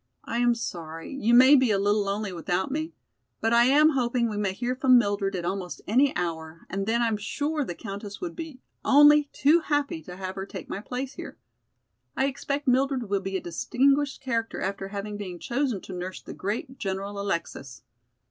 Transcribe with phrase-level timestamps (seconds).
[0.25, 2.91] I am sorry, you may be a little lonely without me.
[3.39, 7.03] But I am hoping we may hear from Mildred at almost any hour and then
[7.03, 11.13] I'm sure the Countess would be only too happy to have her take my place
[11.13, 11.37] here.
[12.17, 16.33] I expect Mildred will be a distinguished character after having been chosen to nurse the
[16.33, 17.83] great General Alexis."